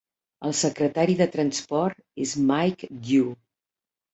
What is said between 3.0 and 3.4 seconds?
Dew.